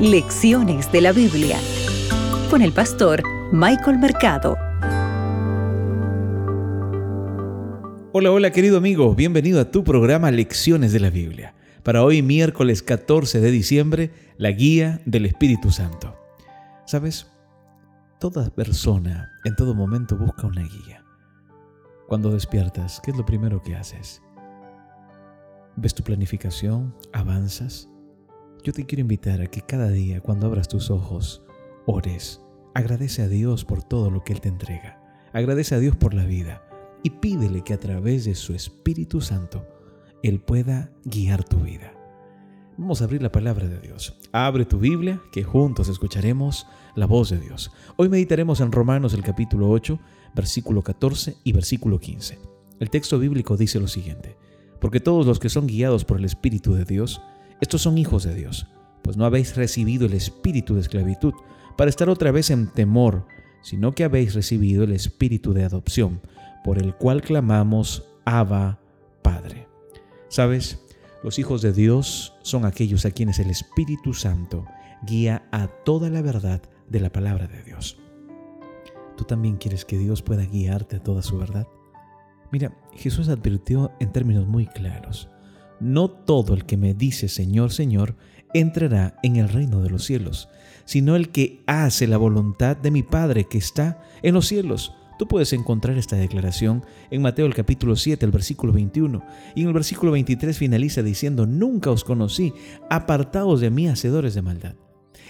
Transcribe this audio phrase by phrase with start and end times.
[0.00, 1.58] Lecciones de la Biblia
[2.50, 4.58] con el pastor Michael Mercado.
[8.12, 11.54] Hola, hola querido amigo, bienvenido a tu programa Lecciones de la Biblia.
[11.82, 16.14] Para hoy miércoles 14 de diciembre, la guía del Espíritu Santo.
[16.84, 17.28] ¿Sabes?
[18.20, 21.06] Toda persona en todo momento busca una guía.
[22.06, 24.20] Cuando despiertas, ¿qué es lo primero que haces?
[25.76, 26.94] ¿Ves tu planificación?
[27.14, 27.88] ¿Avanzas?
[28.66, 31.40] Yo te quiero invitar a que cada día cuando abras tus ojos,
[31.86, 32.40] ores,
[32.74, 35.00] agradece a Dios por todo lo que Él te entrega,
[35.32, 36.66] agradece a Dios por la vida
[37.04, 39.64] y pídele que a través de su Espíritu Santo
[40.24, 41.94] Él pueda guiar tu vida.
[42.76, 44.18] Vamos a abrir la palabra de Dios.
[44.32, 47.70] Abre tu Biblia, que juntos escucharemos la voz de Dios.
[47.94, 49.96] Hoy meditaremos en Romanos el capítulo 8,
[50.34, 52.40] versículo 14 y versículo 15.
[52.80, 54.36] El texto bíblico dice lo siguiente,
[54.80, 57.22] porque todos los que son guiados por el Espíritu de Dios,
[57.60, 58.66] estos son hijos de Dios,
[59.02, 61.34] pues no habéis recibido el espíritu de esclavitud
[61.76, 63.26] para estar otra vez en temor,
[63.62, 66.20] sino que habéis recibido el espíritu de adopción,
[66.64, 68.80] por el cual clamamos Abba,
[69.22, 69.68] Padre.
[70.28, 70.80] ¿Sabes?
[71.22, 74.66] Los hijos de Dios son aquellos a quienes el Espíritu Santo
[75.02, 77.98] guía a toda la verdad de la palabra de Dios.
[79.16, 81.66] ¿Tú también quieres que Dios pueda guiarte a toda su verdad?
[82.52, 85.28] Mira, Jesús advirtió en términos muy claros.
[85.80, 88.16] No todo el que me dice Señor, Señor,
[88.54, 90.48] entrará en el reino de los cielos,
[90.84, 94.92] sino el que hace la voluntad de mi Padre que está en los cielos.
[95.18, 99.68] Tú puedes encontrar esta declaración en Mateo el capítulo 7, el versículo 21, y en
[99.68, 102.52] el versículo 23 finaliza diciendo, Nunca os conocí,
[102.90, 104.74] apartados de mí, hacedores de maldad.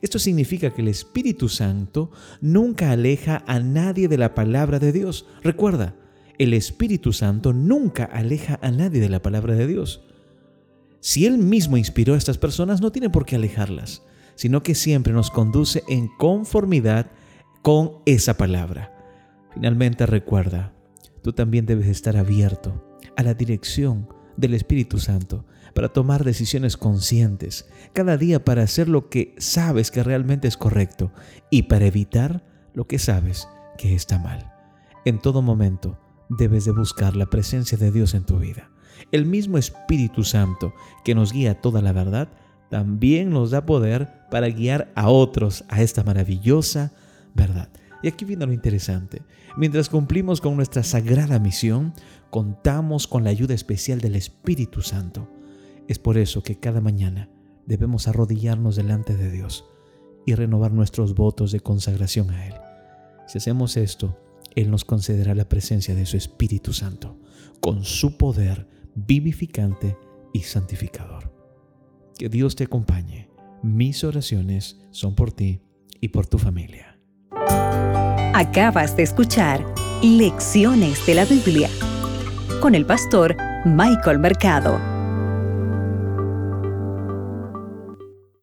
[0.00, 5.26] Esto significa que el Espíritu Santo nunca aleja a nadie de la palabra de Dios.
[5.42, 5.96] Recuerda,
[6.38, 10.02] el Espíritu Santo nunca aleja a nadie de la palabra de Dios.
[11.04, 14.04] Si Él mismo inspiró a estas personas, no tiene por qué alejarlas,
[14.36, 17.10] sino que siempre nos conduce en conformidad
[17.60, 18.94] con esa palabra.
[19.52, 20.72] Finalmente recuerda,
[21.20, 27.68] tú también debes estar abierto a la dirección del Espíritu Santo para tomar decisiones conscientes
[27.92, 31.10] cada día para hacer lo que sabes que realmente es correcto
[31.50, 34.52] y para evitar lo que sabes que está mal.
[35.04, 35.98] En todo momento
[36.28, 38.71] debes de buscar la presencia de Dios en tu vida.
[39.10, 42.28] El mismo Espíritu Santo que nos guía a toda la verdad,
[42.70, 46.92] también nos da poder para guiar a otros a esta maravillosa
[47.34, 47.68] verdad.
[48.02, 49.22] Y aquí viene lo interesante.
[49.56, 51.92] Mientras cumplimos con nuestra sagrada misión,
[52.30, 55.28] contamos con la ayuda especial del Espíritu Santo.
[55.86, 57.28] Es por eso que cada mañana
[57.66, 59.66] debemos arrodillarnos delante de Dios
[60.26, 62.54] y renovar nuestros votos de consagración a Él.
[63.26, 64.18] Si hacemos esto,
[64.54, 67.18] Él nos concederá la presencia de su Espíritu Santo,
[67.60, 69.96] con su poder vivificante
[70.32, 71.32] y santificador.
[72.18, 73.30] Que Dios te acompañe.
[73.62, 75.62] Mis oraciones son por ti
[76.00, 76.98] y por tu familia.
[78.34, 79.64] Acabas de escuchar
[80.02, 81.68] Lecciones de la Biblia
[82.60, 84.91] con el pastor Michael Mercado.